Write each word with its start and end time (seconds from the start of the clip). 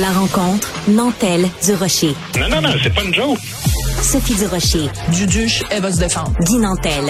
La 0.00 0.10
rencontre 0.10 0.72
Nantel 0.88 1.42
du 1.64 1.74
Rocher. 1.74 2.14
Non, 2.40 2.48
non, 2.48 2.60
non, 2.62 2.74
c'est 2.82 2.94
pas 2.94 3.02
une 3.04 3.14
joke. 3.14 3.38
Sophie 4.02 4.34
du 4.34 4.46
Rocher. 4.46 4.88
Duduche, 5.12 5.62
elle 5.70 5.82
va 5.82 5.92
se 5.92 5.98
défendre. 6.00 6.32
Guy 6.40 6.56
Nantel. 6.56 7.04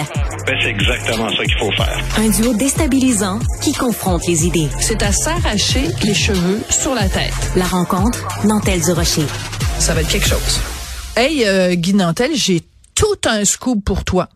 Ben, 0.45 0.57
c'est 0.61 0.69
exactement 0.69 1.29
ça 1.29 1.43
qu'il 1.45 1.57
faut 1.57 1.71
faire. 1.71 1.97
Un 2.17 2.29
duo 2.29 2.53
déstabilisant 2.53 3.39
qui 3.61 3.71
confronte 3.73 4.27
les 4.27 4.45
idées. 4.45 4.67
C'est 4.81 5.01
à 5.01 5.11
s'arracher 5.11 5.87
les 6.03 6.13
cheveux 6.13 6.61
sur 6.69 6.93
la 6.93 7.07
tête. 7.07 7.33
La 7.55 7.65
rencontre 7.65 8.19
Nantel 8.45 8.81
du 8.81 8.91
Rocher. 8.91 9.25
Ça 9.79 9.93
va 9.93 10.01
être 10.01 10.09
quelque 10.09 10.27
chose. 10.27 10.59
Hey, 11.15 11.45
euh, 11.47 11.75
Guy 11.75 11.93
Nantel, 11.93 12.31
j'ai 12.35 12.61
tout 12.95 13.17
un 13.25 13.45
scoop 13.45 13.83
pour 13.85 14.03
toi. 14.03 14.27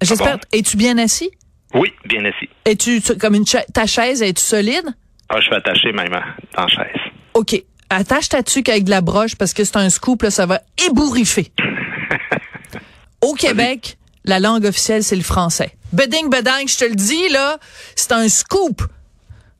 J'espère. 0.00 0.34
Ah 0.34 0.36
bon? 0.36 0.58
Es-tu 0.58 0.76
bien 0.78 0.96
assis? 0.98 1.30
Oui, 1.74 1.92
bien 2.06 2.24
assis. 2.24 2.48
Es-tu 2.64 3.02
comme 3.18 3.34
une 3.34 3.46
cha- 3.46 3.64
ta 3.74 3.86
chaise 3.86 4.22
es-tu 4.22 4.42
solide? 4.42 4.86
Ah, 5.28 5.36
je 5.38 5.44
suis 5.44 5.54
attaché 5.54 5.92
même 5.92 6.10
la 6.10 6.66
chaise. 6.66 7.00
OK. 7.34 7.62
Attache 7.90 8.28
ta 8.28 8.42
tuque 8.44 8.68
avec 8.68 8.84
de 8.84 8.90
la 8.90 9.00
broche 9.00 9.34
parce 9.34 9.52
que 9.52 9.64
c'est 9.64 9.76
un 9.76 9.90
scoop, 9.90 10.22
là, 10.22 10.30
ça 10.30 10.46
va 10.46 10.60
ébouriffer. 10.88 11.50
Au 13.20 13.34
Québec, 13.34 13.98
la 14.24 14.38
langue 14.38 14.64
officielle, 14.64 15.02
c'est 15.02 15.16
le 15.16 15.22
français. 15.22 15.72
Beding, 15.92 16.30
beding, 16.30 16.68
je 16.68 16.76
te 16.76 16.84
le 16.84 16.94
dis, 16.94 17.28
là, 17.30 17.58
c'est 17.96 18.12
un 18.12 18.28
scoop. 18.28 18.82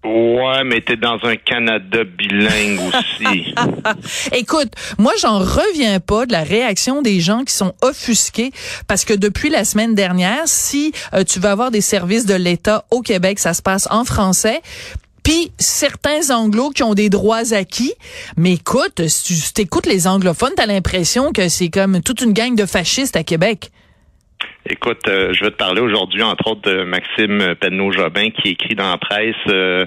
Ouais, 0.02 0.64
mais 0.64 0.80
t'es 0.80 0.96
dans 0.96 1.19
un 1.24 1.36
Canada 1.36 2.05
bilingue 2.05 2.80
aussi. 2.88 3.52
Écoute, 4.33 4.72
moi, 4.97 5.12
j'en 5.20 5.38
reviens 5.38 6.00
pas 6.00 6.24
de 6.24 6.33
la 6.33 6.42
réaction 6.42 7.02
des 7.02 7.20
gens 7.20 7.44
qui 7.44 7.52
sont 7.52 7.74
offusqués 7.83 8.50
parce 8.88 9.05
que 9.05 9.12
depuis 9.12 9.50
la 9.50 9.64
semaine 9.64 9.94
dernière, 9.94 10.44
si 10.47 10.92
euh, 11.12 11.22
tu 11.22 11.38
veux 11.38 11.50
avoir 11.50 11.70
des 11.70 11.83
services 11.83 12.24
de 12.24 12.34
l'État 12.34 12.86
au 12.91 13.02
Québec, 13.02 13.38
ça 13.38 13.52
se 13.52 13.60
passe 13.60 13.88
en 13.91 14.05
français. 14.05 14.62
Puis 15.23 15.52
certains 15.59 16.30
anglos 16.30 16.70
qui 16.70 16.83
ont 16.83 16.95
des 16.95 17.10
droits 17.10 17.52
acquis, 17.52 17.92
mais 18.37 18.55
écoute, 18.55 19.06
si 19.09 19.34
tu 19.34 19.52
t'écoutes 19.52 19.87
les 19.87 20.06
anglophones, 20.06 20.52
t'as 20.56 20.67
l'impression 20.67 21.33
que 21.33 21.48
c'est 21.48 21.69
comme 21.69 22.00
toute 22.00 22.20
une 22.20 22.33
gang 22.33 22.55
de 22.55 22.67
fascistes 22.67 23.17
à 23.17 23.25
Québec. 23.25 23.70
Écoute, 24.69 25.08
euh, 25.08 25.33
je 25.33 25.42
vais 25.42 25.50
te 25.50 25.56
parler 25.56 25.80
aujourd'hui, 25.80 26.22
entre 26.22 26.47
autres, 26.50 26.61
de 26.70 26.84
Maxime 26.84 27.55
Penneau-Jobin 27.61 28.28
qui 28.30 28.50
écrit 28.50 28.75
dans 28.75 28.91
la 28.91 28.98
presse. 28.98 29.34
euh, 29.48 29.86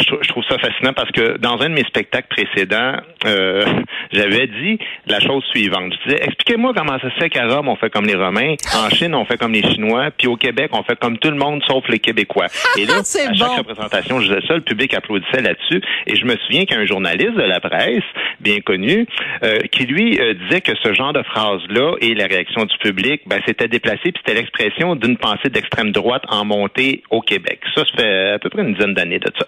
je, 0.00 0.06
trou- 0.06 0.18
je 0.22 0.28
trouve 0.28 0.42
ça 0.48 0.56
fascinant 0.58 0.94
parce 0.94 1.10
que 1.10 1.36
dans 1.36 1.60
un 1.60 1.68
de 1.68 1.74
mes 1.74 1.84
spectacles 1.84 2.28
précédents, 2.28 2.96
euh, 3.26 3.64
j'avais 4.12 4.46
dit 4.46 4.78
la 5.06 5.20
chose 5.20 5.44
suivante. 5.50 5.92
Je 5.92 6.08
disais, 6.08 6.22
expliquez-moi 6.24 6.72
comment 6.74 6.98
ça 7.00 7.10
se 7.10 7.14
fait 7.20 7.28
qu'à 7.28 7.46
Rome, 7.46 7.68
on 7.68 7.76
fait 7.76 7.90
comme 7.90 8.06
les 8.06 8.14
Romains, 8.16 8.54
en 8.74 8.88
Chine, 8.88 9.14
on 9.14 9.26
fait 9.26 9.36
comme 9.36 9.52
les 9.52 9.62
Chinois, 9.62 10.08
puis 10.16 10.26
au 10.26 10.36
Québec, 10.36 10.70
on 10.72 10.82
fait 10.84 10.98
comme 10.98 11.18
tout 11.18 11.30
le 11.30 11.36
monde 11.36 11.62
sauf 11.68 11.86
les 11.88 11.98
Québécois. 11.98 12.46
Et 12.78 12.86
là, 12.86 12.94
à 13.00 13.02
chaque 13.04 13.36
bon. 13.38 13.56
représentation, 13.58 14.20
je 14.20 14.28
disais 14.28 14.46
ça, 14.48 14.54
le 14.54 14.62
public 14.62 14.94
applaudissait 14.94 15.42
là-dessus. 15.42 15.82
Et 16.06 16.16
je 16.16 16.24
me 16.24 16.34
souviens 16.46 16.64
qu'un 16.64 16.86
journaliste 16.86 17.34
de 17.34 17.42
la 17.42 17.60
presse, 17.60 18.02
bien 18.40 18.60
connu, 18.60 19.06
euh, 19.42 19.58
qui 19.70 19.84
lui 19.84 20.18
euh, 20.18 20.32
disait 20.32 20.62
que 20.62 20.72
ce 20.82 20.94
genre 20.94 21.12
de 21.12 21.22
phrase-là 21.22 21.96
et 22.00 22.14
la 22.14 22.24
réaction 22.26 22.64
du 22.64 22.76
public, 22.78 23.20
ben, 23.26 23.40
c'était 23.46 23.68
déplacé, 23.68 24.12
puis 24.14 24.22
c'était 24.24 24.40
l'expression 24.40 24.96
d'une 24.96 25.16
pensée 25.18 25.50
d'extrême 25.50 25.92
droite 25.92 26.22
en 26.28 26.44
montée 26.44 27.02
au 27.10 27.20
Québec. 27.20 27.60
Ça, 27.74 27.82
ça 27.84 27.96
fait 27.96 28.30
à 28.30 28.38
peu 28.38 28.48
près 28.48 28.62
une 28.62 28.74
dizaine 28.74 28.94
d'années 28.94 29.18
de 29.18 29.30
ça. 29.36 29.46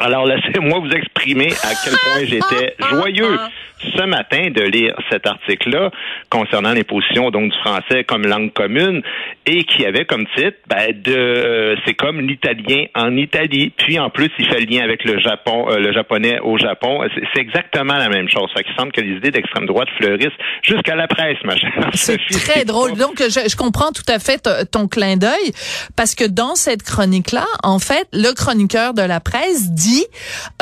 Alors 0.00 0.26
laissez-moi 0.26 0.78
vous 0.80 0.90
exprimer 0.90 1.48
à 1.62 1.72
quel 1.84 1.92
point 1.92 2.24
j'étais 2.24 2.74
joyeux 2.90 3.38
ce 3.96 4.02
matin 4.04 4.50
de 4.50 4.62
lire 4.62 4.94
cet 5.10 5.26
article-là 5.26 5.90
concernant 6.28 6.72
les 6.72 6.84
positions 6.84 7.30
donc 7.30 7.50
du 7.50 7.58
français 7.60 8.04
comme 8.04 8.26
langue 8.26 8.52
commune 8.52 9.02
et 9.46 9.64
qui 9.64 9.86
avait 9.86 10.04
comme 10.04 10.26
titre 10.36 10.58
ben, 10.68 10.92
de 10.92 11.14
euh, 11.14 11.76
c'est 11.86 11.94
comme 11.94 12.20
l'italien 12.20 12.84
en 12.94 13.16
Italie. 13.16 13.72
Puis 13.76 13.98
en 13.98 14.10
plus 14.10 14.30
il 14.38 14.46
fait 14.46 14.60
le 14.60 14.66
lien 14.66 14.82
avec 14.84 15.04
le 15.04 15.18
Japon, 15.18 15.66
euh, 15.70 15.78
le 15.78 15.92
japonais 15.92 16.38
au 16.40 16.58
Japon. 16.58 17.00
C'est- 17.14 17.40
exactement 17.40 17.96
la 17.96 18.10
même 18.10 18.28
chose. 18.28 18.50
Fait 18.54 18.62
qu'il 18.62 18.74
semble 18.76 18.92
que 18.92 19.00
les 19.00 19.16
idées 19.16 19.30
d'extrême 19.30 19.64
droite 19.64 19.88
fleurissent 19.98 20.28
jusqu'à 20.62 20.94
la 20.94 21.08
presse, 21.08 21.38
ma 21.44 21.56
chère. 21.56 21.90
C'est 21.94 22.18
très 22.18 22.66
drôle. 22.66 22.92
Donc, 22.98 23.16
je, 23.18 23.48
je 23.48 23.56
comprends 23.56 23.92
tout 23.92 24.04
à 24.08 24.18
fait 24.18 24.46
ton 24.70 24.86
clin 24.88 25.16
d'œil 25.16 25.52
parce 25.96 26.14
que 26.14 26.24
dans 26.24 26.54
cette 26.54 26.82
chronique-là, 26.82 27.46
en 27.62 27.78
fait, 27.78 28.06
le 28.12 28.34
chroniqueur 28.34 28.92
de 28.92 29.00
la 29.00 29.20
presse 29.20 29.70
dit, 29.72 29.89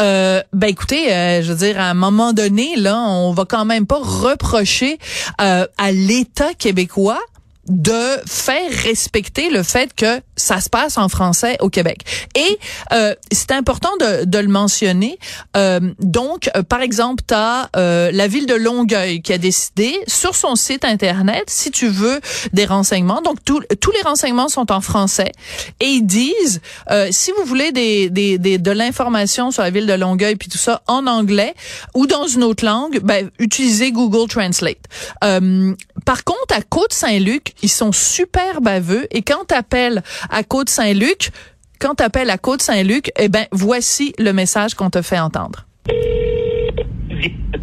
euh, 0.01 0.43
ben 0.53 0.69
écoutez, 0.69 1.13
euh, 1.13 1.43
je 1.43 1.53
veux 1.53 1.59
dire, 1.59 1.81
à 1.81 1.85
un 1.85 1.95
moment 1.95 2.33
donné, 2.33 2.77
là, 2.77 2.99
on 2.99 3.33
va 3.33 3.45
quand 3.45 3.65
même 3.65 3.87
pas 3.87 4.01
reprocher 4.01 4.99
euh, 5.41 5.67
à 5.77 5.93
l'État 5.93 6.55
québécois 6.55 7.21
de 7.69 8.21
faire 8.27 8.71
respecter 8.85 9.51
le 9.51 9.63
fait 9.63 9.95
que 9.95 10.21
ça 10.37 10.61
se 10.61 10.69
passe 10.71 10.99
en 10.99 11.09
français 11.09 11.57
au 11.61 11.69
Québec. 11.69 12.01
Et 12.35 12.59
euh, 12.93 13.15
c'est 13.33 13.51
important 13.53 13.91
de, 14.01 14.25
de 14.25 14.39
le 14.39 14.49
mentionner. 14.49 15.19
Euh, 15.57 15.81
donc, 15.99 16.51
euh, 16.57 16.63
par 16.63 16.81
exemple, 16.81 17.23
tu 17.27 17.35
as 17.35 17.69
la 17.75 18.27
ville 18.29 18.47
de 18.47 18.55
Longueuil 18.55 19.23
qui 19.23 19.33
a 19.33 19.39
décidé 19.39 19.95
sur 20.07 20.35
son 20.35 20.55
site 20.57 20.85
Internet, 20.85 21.45
si 21.49 21.71
tu 21.71 21.89
veux 21.89 22.21
des 22.53 22.65
renseignements, 22.65 23.21
donc 23.23 23.45
tous 23.45 23.63
tous 23.81 23.91
les 23.93 24.03
renseignements 24.03 24.49
sont 24.49 24.71
en 24.73 24.81
français, 24.81 25.33
et 25.81 25.87
ils 25.87 26.03
disent, 26.07 26.61
euh, 26.91 27.09
si 27.11 27.33
vous 27.33 27.45
voulez 27.45 27.73
des, 27.73 28.11
des, 28.11 28.39
des- 28.39 28.59
de 28.59 28.71
l'information 28.71 29.51
sur 29.51 29.63
la 29.63 29.71
ville 29.71 29.87
de 29.87 29.93
Longueuil, 29.93 30.37
puis 30.37 30.49
tout 30.49 30.59
ça 30.59 30.83
en 30.87 31.07
anglais 31.07 31.55
ou 31.95 32.07
dans 32.07 32.27
une 32.27 32.45
autre 32.45 32.65
langue, 32.65 33.01
ben, 33.03 33.31
utilisez 33.39 33.93
Google 33.93 34.29
Translate. 34.29 34.79
Euh, 35.25 35.75
par 36.05 36.25
contre, 36.25 36.55
à 36.55 36.63
Côte-Saint-Luc, 36.63 37.53
ils 37.63 37.69
sont 37.69 37.93
super 37.93 38.61
baveux 38.61 39.07
et 39.11 39.23
quand 39.23 39.47
t'appelles 39.47 40.03
à 40.31 40.43
Côte-Saint-Luc, 40.43 41.31
quand 41.79 41.97
t'appelles 41.97 42.31
à 42.31 42.39
Côte-Saint-Luc, 42.39 43.11
eh 43.19 43.29
ben, 43.29 43.47
voici 43.53 44.13
le 44.19 44.33
message 44.33 44.75
qu'on 44.75 44.91
te 44.91 45.03
fait 45.03 45.19
entendre. 45.19 45.67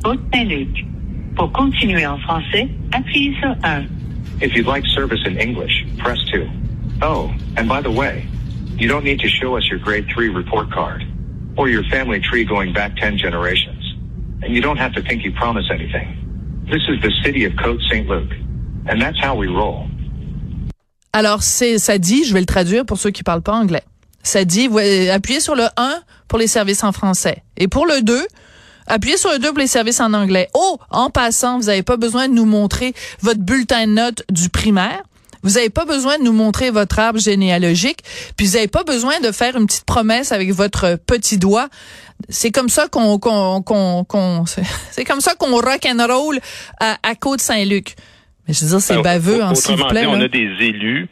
Côte 0.04 0.20
Saint-Luc. 0.34 0.86
Pour 1.36 1.52
continuer 1.52 2.06
en 2.06 2.18
français, 2.20 2.70
appuyez 2.94 3.36
sur 3.42 3.56
1. 3.64 3.86
If 4.42 4.56
you'd 4.56 4.68
like 4.68 4.86
service 4.88 5.20
in 5.26 5.38
English, 5.38 5.86
press 5.98 6.20
2. 6.32 6.48
Oh, 7.02 7.32
and 7.58 7.68
by 7.68 7.82
the 7.82 7.92
way, 7.92 8.26
you 8.78 8.88
don't 8.88 9.04
need 9.04 9.20
to 9.20 9.28
show 9.28 9.58
us 9.58 9.68
your 9.70 9.80
grade 9.80 10.06
3 10.14 10.30
report 10.30 10.72
card 10.72 11.04
or 11.58 11.68
your 11.68 11.84
family 11.90 12.20
tree 12.20 12.46
going 12.46 12.74
back 12.74 12.96
10 12.98 13.18
generations. 13.18 13.84
And 14.44 14.54
you 14.54 14.62
don't 14.62 14.78
have 14.78 14.94
to 14.94 15.02
think 15.02 15.24
you 15.24 15.32
promise 15.34 15.66
anything. 15.72 16.66
This 16.70 16.82
is 16.88 17.02
the 17.02 17.12
city 17.24 17.46
of 17.46 17.54
Côte 17.54 17.82
St. 17.90 18.08
Luc, 18.08 18.30
and 18.88 19.00
that's 19.00 19.20
how 19.22 19.36
we 19.36 19.48
roll. 19.50 19.88
Alors, 21.14 21.44
c'est, 21.44 21.80
ça 21.80 21.98
dit, 21.98 22.26
je 22.26 22.34
vais 22.34 22.42
le 22.42 22.46
traduire 22.46 22.86
pour 22.86 22.98
ceux 22.98 23.10
qui 23.10 23.24
parlent 23.24 23.42
pas 23.42 23.54
anglais. 23.54 23.84
Ça 24.22 24.44
dit, 24.44 24.70
appuyez 25.10 25.40
sur 25.40 25.56
le 25.56 25.66
1 25.78 26.02
pour 26.28 26.40
les 26.40 26.48
services 26.48 26.84
en 26.84 26.92
français. 26.92 27.44
Et 27.56 27.70
pour 27.70 27.86
le 27.86 28.02
2, 28.02 28.28
appuyez 28.88 29.16
sur 29.16 29.32
le 29.32 29.40
2 29.40 29.50
pour 29.50 29.60
les 29.60 29.68
services 29.68 30.02
en 30.02 30.14
anglais. 30.14 30.50
Oh, 30.54 30.78
en 30.90 31.10
passant, 31.10 31.58
vous 31.58 31.68
n'avez 31.68 31.84
pas 31.84 31.96
besoin 31.96 32.28
de 32.28 32.34
nous 32.34 32.44
montrer 32.44 32.94
votre 33.22 33.40
bulletin 33.40 33.88
de 33.88 33.94
notes 33.94 34.24
du 34.30 34.50
primaire. 34.50 35.04
Vous 35.42 35.52
n'avez 35.52 35.70
pas 35.70 35.86
besoin 35.86 36.18
de 36.18 36.24
nous 36.24 36.34
montrer 36.34 36.72
votre 36.72 36.98
arbre 37.00 37.20
généalogique, 37.20 38.00
puis 38.36 38.48
vous 38.48 38.54
n'avez 38.54 38.68
pas 38.68 38.84
besoin 38.84 39.20
de 39.20 39.32
faire 39.32 39.56
une 39.56 39.68
petite 39.68 39.86
promesse 39.86 40.32
avec 40.32 40.52
votre 40.52 40.96
petit 40.96 41.38
doigt. 41.38 41.70
C'est 42.30 42.52
comme 42.52 42.68
ça 42.68 42.88
qu'on 42.88 43.20
qu'on 43.20 43.62
qu'on 43.62 44.04
qu'on 44.06 44.46
c'est 44.92 45.06
comme 45.06 45.22
ça 45.22 45.36
qu'on 45.36 45.56
à, 45.60 46.98
à 47.04 47.16
Côte-Saint-Luc. 47.16 47.96
Mais 48.48 48.54
je 48.54 48.64
veux 48.64 48.70
dire, 48.70 48.80
c'est 48.80 49.02
baveux, 49.02 49.40
au- 49.40 49.42
hein, 49.44 49.56
s'il 49.56 49.76
vous 49.76 49.82
autrement 49.84 49.90
plaît. 49.90 50.02
dit, 50.02 50.08
on 50.08 50.22
a 50.22 50.28
des 50.28 50.66
élus 50.68 51.08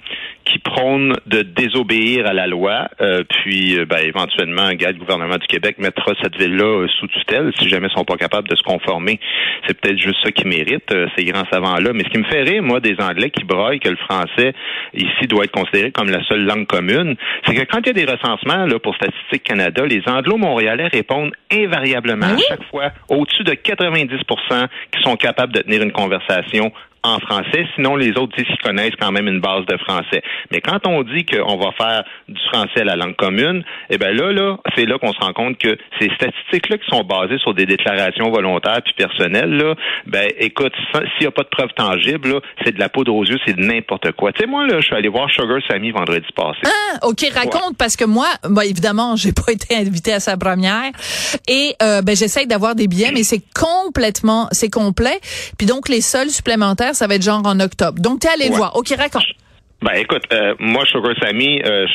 qui 0.45 0.59
prônent 0.59 1.15
de 1.25 1.41
désobéir 1.41 2.27
à 2.27 2.33
la 2.33 2.47
loi, 2.47 2.89
euh, 2.99 3.23
puis 3.29 3.79
euh, 3.79 3.85
ben, 3.85 3.99
éventuellement, 3.99 4.67
le 4.69 4.93
gouvernement 4.99 5.37
du 5.37 5.47
Québec 5.47 5.77
mettra 5.79 6.11
cette 6.21 6.35
ville-là 6.37 6.65
euh, 6.81 6.87
sous 6.99 7.07
tutelle 7.07 7.51
si 7.57 7.69
jamais 7.69 7.87
ils 7.89 7.97
sont 7.97 8.03
pas 8.03 8.17
capables 8.17 8.49
de 8.49 8.55
se 8.55 8.61
conformer. 8.61 9.19
C'est 9.65 9.79
peut-être 9.79 9.97
juste 9.97 10.17
ça 10.21 10.31
qui 10.31 10.45
mérite 10.45 10.91
euh, 10.91 11.07
ces 11.17 11.23
grands 11.23 11.45
savants-là. 11.51 11.93
Mais 11.93 12.03
ce 12.03 12.09
qui 12.09 12.17
me 12.19 12.25
fait 12.25 12.43
rire, 12.43 12.61
moi, 12.61 12.81
des 12.81 12.95
Anglais 12.99 13.29
qui 13.29 13.45
broient 13.45 13.77
que 13.79 13.87
le 13.89 13.95
français 13.95 14.53
ici 14.93 15.27
doit 15.29 15.45
être 15.45 15.51
considéré 15.51 15.91
comme 15.91 16.09
la 16.09 16.23
seule 16.25 16.43
langue 16.43 16.67
commune, 16.67 17.15
c'est 17.47 17.55
que 17.55 17.63
quand 17.63 17.79
il 17.79 17.87
y 17.87 18.01
a 18.01 18.05
des 18.05 18.11
recensements 18.11 18.65
là, 18.65 18.79
pour 18.79 18.95
Statistique 18.95 19.43
Canada, 19.43 19.85
les 19.85 20.01
Anglo-Montréalais 20.05 20.87
répondent 20.87 21.31
invariablement 21.51 22.27
oui. 22.35 22.43
à 22.43 22.47
chaque 22.49 22.63
fois 22.69 22.91
au-dessus 23.09 23.43
de 23.45 23.53
90% 23.53 24.67
qui 24.91 25.01
sont 25.03 25.15
capables 25.15 25.53
de 25.53 25.61
tenir 25.61 25.81
une 25.81 25.93
conversation 25.93 26.71
en 27.03 27.19
français, 27.19 27.65
sinon 27.75 27.95
les 27.95 28.11
autres 28.11 28.35
disent 28.37 28.47
qu'ils 28.47 28.63
connaissent 28.63 28.95
quand 28.99 29.11
même 29.11 29.27
une 29.27 29.41
base 29.41 29.65
de 29.65 29.77
français. 29.77 30.23
Mais 30.51 30.61
quand 30.61 30.87
on 30.87 31.03
dit 31.03 31.25
qu'on 31.25 31.57
va 31.57 31.71
faire 31.77 32.03
du 32.29 32.39
français 32.51 32.81
à 32.81 32.83
la 32.83 32.95
langue 32.95 33.15
commune, 33.15 33.63
eh 33.89 33.97
ben 33.97 34.15
là, 34.15 34.31
là, 34.31 34.57
c'est 34.75 34.85
là 34.85 34.97
qu'on 34.97 35.11
se 35.11 35.19
rend 35.19 35.33
compte 35.33 35.57
que 35.57 35.77
ces 35.99 36.09
statistiques-là 36.15 36.77
qui 36.77 36.89
sont 36.89 37.03
basées 37.03 37.37
sur 37.39 37.53
des 37.53 37.65
déclarations 37.65 38.31
volontaires 38.31 38.81
puis 38.83 38.93
personnelles, 38.93 39.51
là, 39.51 39.75
ben 40.07 40.27
écoute, 40.37 40.73
s'il 40.93 41.21
n'y 41.21 41.27
a 41.27 41.31
pas 41.31 41.43
de 41.43 41.49
preuves 41.49 41.73
tangibles, 41.75 42.29
là, 42.29 42.39
c'est 42.63 42.73
de 42.73 42.79
la 42.79 42.89
poudre 42.89 43.13
aux 43.13 43.25
yeux, 43.25 43.37
c'est 43.45 43.55
de 43.55 43.61
n'importe 43.61 44.11
quoi. 44.13 44.31
Tu 44.31 44.41
sais, 44.41 44.47
moi, 44.47 44.65
là, 44.65 44.79
je 44.79 44.85
suis 44.85 44.95
allé 44.95 45.09
voir 45.09 45.29
Sugar 45.29 45.59
Sammy 45.69 45.91
vendredi 45.91 46.25
passé. 46.35 46.59
Ah, 46.65 46.99
OK, 47.07 47.25
raconte, 47.33 47.77
parce 47.77 47.95
que 47.95 48.05
moi, 48.05 48.27
bah, 48.49 48.65
évidemment, 48.65 49.15
j'ai 49.17 49.33
pas 49.33 49.51
été 49.51 49.75
invitée 49.75 50.13
à 50.13 50.19
sa 50.19 50.37
première. 50.37 50.91
Et 51.47 51.75
euh, 51.81 52.01
ben, 52.01 52.15
j'essaye 52.15 52.47
d'avoir 52.47 52.75
des 52.75 52.87
billets, 52.87 53.11
mais 53.13 53.23
c'est 53.23 53.43
complètement, 53.53 54.47
c'est 54.51 54.69
complet. 54.69 55.19
Puis 55.57 55.67
donc, 55.67 55.89
les 55.89 56.01
seuls 56.01 56.29
supplémentaires, 56.29 56.92
ça 56.93 57.07
va 57.07 57.15
être 57.15 57.21
genre 57.21 57.41
en 57.45 57.59
octobre. 57.59 58.01
Donc, 58.01 58.19
t'es 58.19 58.29
allé 58.29 58.49
le 58.49 58.55
voir. 58.55 58.75
OK, 58.75 58.93
raconte. 58.97 59.23
Ben 59.83 59.95
écoute, 59.97 60.23
euh, 60.31 60.55
moi 60.59 60.85
Sugar 60.85 61.11
Sammy, 61.21 61.61
euh, 61.65 61.87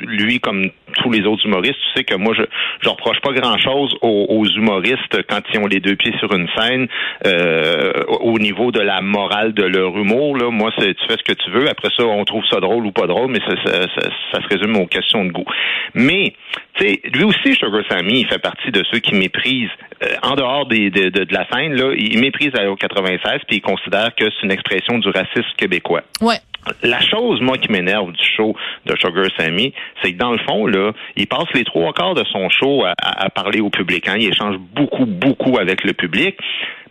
lui 0.00 0.40
comme 0.40 0.70
tous 1.02 1.10
les 1.10 1.26
autres 1.26 1.44
humoristes, 1.44 1.74
tu 1.74 1.98
sais 1.98 2.04
que 2.04 2.14
moi 2.14 2.34
je 2.34 2.42
je 2.80 2.88
reproche 2.88 3.20
pas 3.20 3.32
grand 3.32 3.58
chose 3.58 3.94
aux, 4.00 4.46
humoristes 4.46 5.22
quand 5.28 5.40
ils 5.52 5.58
ont 5.58 5.66
les 5.66 5.80
deux 5.80 5.96
pieds 5.96 6.14
sur 6.18 6.32
une 6.32 6.48
scène 6.56 6.88
euh, 7.26 7.92
au 8.20 8.38
niveau 8.38 8.70
de 8.72 8.80
la 8.80 9.02
morale 9.02 9.52
de 9.52 9.64
leur 9.64 9.94
humour. 9.98 10.38
Là, 10.38 10.50
moi 10.50 10.70
c'est 10.78 10.94
tu 10.94 11.06
fais 11.06 11.18
ce 11.18 11.24
que 11.24 11.34
tu 11.34 11.50
veux. 11.50 11.68
Après 11.68 11.90
ça, 11.94 12.04
on 12.06 12.24
trouve 12.24 12.44
ça 12.50 12.58
drôle 12.58 12.86
ou 12.86 12.92
pas 12.92 13.06
drôle, 13.06 13.30
mais 13.30 13.40
ça, 13.40 13.54
ça, 13.66 13.86
ça, 14.32 14.40
se 14.40 14.48
résume 14.48 14.76
aux 14.76 14.86
questions 14.86 15.22
de 15.22 15.30
goût. 15.30 15.44
Mais 15.92 16.32
tu 16.76 16.86
sais, 16.86 17.00
lui 17.12 17.24
aussi 17.24 17.54
Sugar 17.54 17.82
Sammy, 17.90 18.20
il 18.20 18.26
fait 18.28 18.40
partie 18.40 18.70
de 18.70 18.82
ceux 18.90 19.00
qui 19.00 19.14
méprisent 19.14 19.68
euh, 20.02 20.06
en 20.22 20.36
dehors 20.36 20.64
des, 20.64 20.88
de, 20.88 21.10
de, 21.10 21.26
la 21.30 21.46
scène 21.52 21.74
là, 21.74 21.92
il 21.98 22.18
méprise 22.18 22.52
la 22.54 22.74
96 22.74 23.40
puis 23.46 23.56
il 23.56 23.60
considère 23.60 24.14
que 24.14 24.24
c'est 24.24 24.42
une 24.42 24.52
expression 24.52 24.98
du 24.98 25.08
racisme 25.08 25.52
québécois. 25.58 26.02
Ouais. 26.22 26.36
La 26.82 27.00
chose, 27.00 27.40
moi, 27.40 27.58
qui 27.58 27.70
m'énerve 27.70 28.12
du 28.12 28.24
show 28.24 28.54
de 28.84 28.94
Sugar 28.96 29.26
Sammy, 29.38 29.72
c'est 30.02 30.12
que 30.12 30.18
dans 30.18 30.32
le 30.32 30.38
fond, 30.38 30.66
là, 30.66 30.92
il 31.16 31.26
passe 31.26 31.46
les 31.54 31.64
trois 31.64 31.92
quarts 31.92 32.14
de 32.14 32.24
son 32.24 32.48
show 32.50 32.84
à, 32.84 33.30
parler 33.30 33.60
au 33.60 33.70
public. 33.70 34.08
Hein. 34.08 34.16
Il 34.18 34.28
échange 34.28 34.56
beaucoup, 34.74 35.06
beaucoup 35.06 35.58
avec 35.58 35.84
le 35.84 35.92
public. 35.92 36.36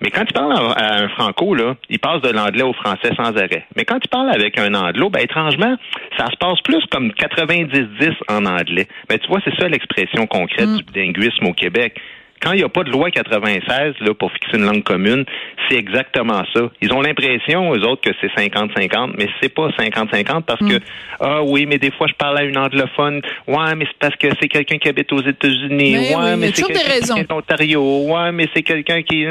Mais 0.02 0.10
quand 0.12 0.24
il 0.28 0.34
parle 0.34 0.54
à, 0.54 1.04
un 1.04 1.08
franco, 1.10 1.56
là, 1.56 1.76
il 1.90 2.00
passe 2.00 2.22
de 2.22 2.30
l'anglais 2.30 2.64
au 2.64 2.74
français 2.74 3.12
sans 3.16 3.36
arrêt. 3.38 3.66
Mais 3.76 3.86
quand 3.86 4.00
il 4.04 4.10
parle 4.10 4.30
avec 4.30 4.60
un 4.60 4.74
anglo, 4.74 5.10
ben, 5.10 5.22
étrangement, 5.22 5.76
ça 6.18 6.26
se 6.28 6.36
passe 6.38 6.60
plus 6.62 6.84
comme 6.92 7.10
90-10 7.10 8.14
en 8.30 8.46
anglais. 8.46 8.88
Ben, 9.10 9.18
tu 9.20 9.28
vois, 9.28 9.40
c'est 9.44 9.56
ça 9.56 9.68
l'expression 9.68 10.28
concrète 10.28 10.68
mm. 10.68 10.82
du 10.82 11.00
linguisme 11.00 11.46
au 11.46 11.54
Québec 11.54 12.00
quand 12.46 12.52
il 12.52 12.58
n'y 12.58 12.64
a 12.64 12.70
pas 12.70 12.84
de 12.84 12.92
loi 12.92 13.10
96 13.10 13.96
là, 14.02 14.14
pour 14.14 14.32
fixer 14.32 14.58
une 14.58 14.66
langue 14.66 14.84
commune, 14.84 15.26
c'est 15.68 15.78
exactement 15.78 16.44
ça. 16.54 16.70
Ils 16.80 16.94
ont 16.94 17.02
l'impression, 17.02 17.74
eux 17.74 17.84
autres, 17.84 18.02
que 18.02 18.16
c'est 18.22 18.28
50-50, 18.28 19.16
mais 19.18 19.28
c'est 19.42 19.50
pas 19.50 19.70
50-50 19.70 20.44
parce 20.44 20.60
que, 20.60 20.76
mm. 20.76 20.80
ah 21.22 21.42
oui, 21.44 21.66
mais 21.66 21.80
des 21.80 21.90
fois, 21.90 22.06
je 22.08 22.14
parle 22.14 22.38
à 22.38 22.44
une 22.44 22.58
anglophone. 22.58 23.22
Ouais, 23.48 23.76
mais 23.76 23.86
c'est 23.86 23.98
parce 24.00 24.16
que 24.16 24.28
c'est 24.40 24.48
quelqu'un 24.48 24.78
qui 24.78 24.90
habite 24.90 25.12
aux 25.12 25.24
États-Unis. 25.24 26.14
ouais, 26.16 26.36
mais 26.38 26.52
c'est 26.54 26.64
quelqu'un 26.64 27.24
qui 27.24 27.34
en 27.34 27.38
Ontario. 27.38 28.06
Ouais, 28.06 28.32
mais 28.32 28.48
c'est 28.54 28.62
quelqu'un 28.64 29.02
qui, 29.02 29.26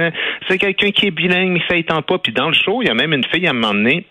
c'est 0.49 0.59
quelqu'un 0.59 0.91
qui 0.91 1.07
est 1.07 1.13
bilingue, 1.13 1.51
mais 1.51 1.63
ça 1.69 1.77
étend 1.77 2.03
pas. 2.03 2.19
Puis 2.19 2.33
dans 2.33 2.49
le 2.49 2.55
show, 2.55 2.83
il 2.83 2.89
y 2.89 2.91
a 2.91 2.95
même 2.95 3.13
une 3.13 3.25
fille 3.25 3.47
à 3.47 3.51
un 3.51 3.55
moment 3.55 3.75
donné, 3.75 4.07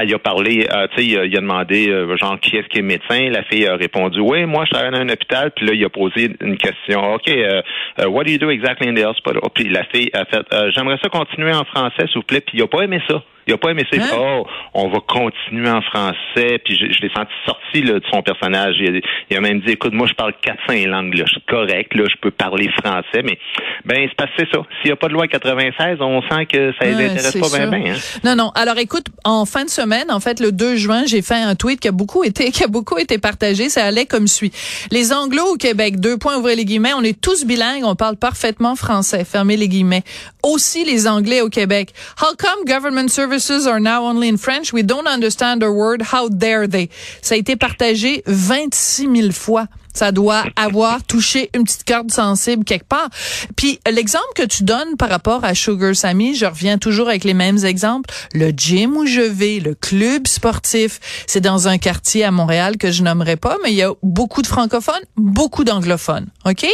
elle 0.00 0.14
a 0.14 0.18
parlé, 0.18 0.66
euh, 0.72 0.86
tu 0.94 1.02
sais, 1.02 1.06
il, 1.06 1.36
a 1.36 1.40
demandé 1.40 1.88
euh, 1.88 2.16
genre 2.16 2.38
qui 2.40 2.56
est-ce 2.56 2.68
qui 2.68 2.78
est 2.78 2.82
médecin? 2.82 3.30
La 3.30 3.42
fille 3.42 3.66
a 3.66 3.76
répondu 3.76 4.20
oui, 4.20 4.44
moi 4.44 4.64
je 4.64 4.70
travaille 4.70 4.92
dans 4.92 4.98
un 4.98 5.08
hôpital. 5.08 5.50
Puis 5.54 5.66
là, 5.66 5.72
il 5.74 5.84
a 5.84 5.88
posé 5.88 6.30
une 6.40 6.56
question. 6.56 7.14
Ok, 7.14 7.28
euh, 7.28 7.62
what 8.06 8.24
do 8.24 8.30
you 8.30 8.38
do 8.38 8.50
exactly 8.50 8.88
in 8.88 8.94
the 8.94 9.04
hospital? 9.04 9.40
Puis 9.54 9.68
la 9.68 9.84
fille 9.84 10.10
a 10.12 10.24
fait, 10.24 10.44
j'aimerais 10.74 10.98
ça 11.02 11.08
continuer 11.08 11.52
en 11.52 11.64
français, 11.64 12.06
s'il 12.06 12.16
vous 12.16 12.22
plaît. 12.22 12.40
Puis 12.40 12.58
il 12.58 12.62
a 12.62 12.66
pas 12.66 12.82
aimé 12.82 13.00
ça. 13.08 13.22
Il 13.48 13.54
a 13.54 13.56
pas 13.56 13.70
aimé 13.70 13.82
ça. 13.90 13.98
Hein? 13.98 14.08
Oh, 14.14 14.46
on 14.74 14.88
va 14.90 14.98
continuer 15.00 15.70
en 15.70 15.80
français. 15.80 16.60
Puis 16.62 16.76
je, 16.76 16.92
je 16.92 17.00
l'ai 17.00 17.08
senti 17.08 17.32
sorti 17.46 17.82
là, 17.82 17.94
de 17.94 18.04
son 18.12 18.20
personnage. 18.22 18.76
Il 18.78 19.36
a, 19.36 19.40
même 19.40 19.60
dit, 19.60 19.72
écoute, 19.72 19.94
moi 19.94 20.06
je 20.06 20.12
parle 20.12 20.34
quatre 20.42 20.60
cinq 20.68 20.84
langues. 20.86 21.14
Là. 21.14 21.24
Je 21.26 21.32
suis 21.32 21.42
correct. 21.48 21.94
Là, 21.94 22.04
je 22.10 22.16
peux 22.20 22.30
parler 22.30 22.68
français. 22.82 23.22
Mais 23.24 23.38
ben 23.86 24.06
c'est 24.18 24.28
c'est 24.36 24.48
ça. 24.52 24.60
S'il 24.76 24.88
n'y 24.88 24.92
a 24.92 24.96
pas 24.96 25.08
de 25.08 25.14
loi 25.14 25.26
96, 25.26 25.96
on 26.00 26.20
sent 26.22 26.44
que 26.44 26.72
ça 26.78 26.86
les 26.86 27.06
intéresse 27.06 27.38
pas 27.38 27.68
bien. 27.68 27.92
Hein? 27.92 27.96
Non, 28.22 28.36
non. 28.36 28.50
Alors 28.54 28.76
écoute, 28.76 29.06
en 29.24 29.46
fin 29.46 29.64
de 29.64 29.70
semaine, 29.70 30.10
en 30.10 30.20
fait, 30.20 30.40
le 30.40 30.52
2 30.52 30.76
juin, 30.76 31.04
j'ai 31.06 31.22
fait 31.22 31.42
un 31.42 31.54
tweet 31.54 31.80
qui 31.80 31.88
a 31.88 31.92
beaucoup 31.92 32.24
été 32.24 32.50
qui 32.52 32.64
a 32.64 32.68
beaucoup 32.68 32.98
été 32.98 33.16
partagé. 33.16 33.70
Ça 33.70 33.86
allait 33.86 34.06
comme 34.06 34.26
suit. 34.26 34.52
Les 34.90 35.14
Anglo 35.14 35.54
au 35.54 35.56
Québec, 35.56 36.00
deux 36.00 36.18
points 36.18 36.36
ouvrez 36.36 36.54
les 36.54 36.66
guillemets. 36.66 36.92
On 36.94 37.02
est 37.02 37.18
tous 37.18 37.46
bilingues. 37.46 37.84
On 37.84 37.94
parle 37.94 38.16
parfaitement 38.16 38.76
français. 38.76 39.24
Fermez 39.24 39.56
les 39.56 39.68
guillemets. 39.68 40.02
Aussi 40.42 40.84
les 40.84 41.08
Anglais 41.08 41.40
au 41.40 41.48
Québec. 41.48 41.94
How 42.20 42.34
come 42.36 42.66
government 42.66 43.08
service 43.08 43.37
are 43.66 43.80
now 43.80 44.04
only 44.04 44.28
in 44.28 44.36
French. 44.36 44.72
We 44.72 44.82
don't 44.82 45.06
understand 45.06 45.62
a 45.62 45.70
word. 45.70 46.02
How 46.12 46.28
dare 46.28 46.68
they? 46.68 46.88
Ça 47.22 47.34
a 47.34 47.38
été 47.38 47.56
partagé 47.56 48.22
26 48.26 49.08
000 49.14 49.32
fois. 49.32 49.66
Ça 49.94 50.12
doit 50.12 50.44
avoir 50.54 51.02
touché 51.02 51.50
une 51.54 51.64
petite 51.64 51.84
corde 51.84 52.12
sensible 52.12 52.64
quelque 52.64 52.86
part. 52.86 53.08
Puis 53.56 53.80
l'exemple 53.90 54.28
que 54.36 54.44
tu 54.44 54.62
donnes 54.62 54.96
par 54.96 55.08
rapport 55.08 55.44
à 55.44 55.54
Sugar 55.54 55.96
Sammy, 55.96 56.36
je 56.36 56.46
reviens 56.46 56.78
toujours 56.78 57.08
avec 57.08 57.24
les 57.24 57.34
mêmes 57.34 57.64
exemples. 57.64 58.08
Le 58.32 58.50
gym 58.50 58.96
où 58.96 59.06
je 59.06 59.22
vais, 59.22 59.58
le 59.58 59.74
club 59.74 60.28
sportif, 60.28 61.00
c'est 61.26 61.40
dans 61.40 61.66
un 61.66 61.78
quartier 61.78 62.22
à 62.22 62.30
Montréal 62.30 62.76
que 62.76 62.92
je 62.92 63.02
nommerai 63.02 63.36
pas, 63.36 63.56
mais 63.64 63.72
il 63.72 63.76
y 63.76 63.82
a 63.82 63.92
beaucoup 64.04 64.42
de 64.42 64.46
francophones, 64.46 65.02
beaucoup 65.16 65.64
d'anglophones. 65.64 66.26
OK? 66.44 66.66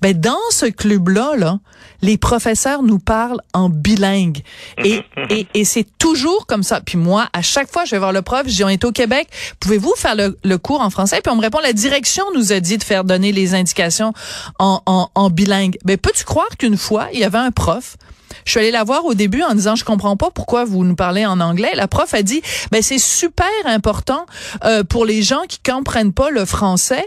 Ben 0.00 0.18
dans 0.18 0.36
ce 0.50 0.66
club-là, 0.66 1.36
là, 1.36 1.58
les 2.02 2.18
professeurs 2.18 2.82
nous 2.82 2.98
parlent 2.98 3.40
en 3.52 3.68
bilingue. 3.68 4.42
Et, 4.84 5.02
et, 5.30 5.46
et 5.54 5.64
c'est 5.64 5.86
toujours 5.98 6.46
comme 6.46 6.62
ça. 6.62 6.80
Puis 6.80 6.98
moi, 6.98 7.28
à 7.32 7.42
chaque 7.42 7.70
fois, 7.70 7.84
je 7.84 7.92
vais 7.92 7.98
voir 7.98 8.12
le 8.12 8.22
prof, 8.22 8.42
je 8.46 8.54
dis, 8.54 8.64
on 8.64 8.68
est 8.68 8.84
au 8.84 8.92
Québec, 8.92 9.28
pouvez-vous 9.60 9.94
faire 9.96 10.14
le, 10.14 10.38
le, 10.44 10.58
cours 10.58 10.80
en 10.80 10.90
français? 10.90 11.20
Puis 11.22 11.32
on 11.32 11.36
me 11.36 11.42
répond, 11.42 11.58
la 11.60 11.72
direction 11.72 12.24
nous 12.34 12.52
a 12.52 12.60
dit 12.60 12.78
de 12.78 12.84
faire 12.84 13.04
donner 13.04 13.32
les 13.32 13.54
indications 13.54 14.12
en, 14.58 14.82
en, 14.86 15.10
en 15.14 15.30
bilingue. 15.30 15.78
Ben, 15.84 15.96
peux-tu 15.96 16.24
croire 16.24 16.56
qu'une 16.58 16.76
fois, 16.76 17.08
il 17.12 17.20
y 17.20 17.24
avait 17.24 17.38
un 17.38 17.50
prof 17.50 17.96
je 18.44 18.50
suis 18.50 18.60
allée 18.60 18.70
la 18.70 18.84
voir 18.84 19.04
au 19.04 19.14
début 19.14 19.42
en 19.42 19.54
disant 19.54 19.74
je 19.74 19.84
comprends 19.84 20.16
pas 20.16 20.30
pourquoi 20.30 20.64
vous 20.64 20.84
nous 20.84 20.96
parlez 20.96 21.26
en 21.26 21.40
anglais. 21.40 21.72
La 21.74 21.88
prof 21.88 22.12
a 22.14 22.22
dit 22.22 22.42
ben 22.70 22.82
c'est 22.82 22.98
super 22.98 23.46
important 23.64 24.26
euh, 24.64 24.84
pour 24.84 25.04
les 25.04 25.22
gens 25.22 25.42
qui 25.48 25.58
comprennent 25.58 26.12
pas 26.12 26.30
le 26.30 26.44
français 26.44 27.06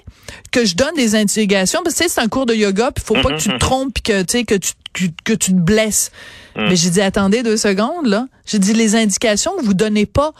que 0.51 0.65
je 0.65 0.75
donne 0.75 0.95
des 0.95 1.15
indications 1.15 1.81
parce 1.83 1.95
que 1.95 2.09
c'est 2.09 2.21
un 2.21 2.27
cours 2.27 2.45
de 2.45 2.53
yoga 2.53 2.91
puis 2.91 3.03
faut 3.03 3.15
pas 3.15 3.35
que 3.35 3.41
tu 3.41 3.49
te 3.49 3.57
trompes 3.57 3.93
puis 3.93 4.03
que 4.03 4.21
tu 4.21 4.39
sais 4.39 4.43
que 4.43 4.55
tu 4.55 4.73
que, 4.93 5.33
tu 5.33 5.51
te 5.51 5.59
blesses. 5.59 6.11
Mm. 6.55 6.67
Mais 6.67 6.75
j'ai 6.75 6.89
dit 6.89 7.01
attendez 7.01 7.43
deux 7.43 7.57
secondes 7.57 8.05
là. 8.05 8.27
J'ai 8.45 8.59
dit 8.59 8.73
les 8.73 8.95
indications 8.95 9.51
que 9.57 9.63
vous 9.63 9.73
donnez 9.73 10.05
pas 10.05 10.33